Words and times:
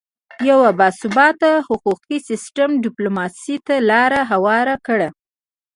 یو 0.49 0.59
باثباته 0.79 1.51
حقوقي 1.67 2.17
سیستم 2.29 2.69
ډیپلوماسي 2.85 3.55
ته 3.65 3.75
لاره 3.89 4.21
هواره 4.31 4.75
کړه 4.87 5.09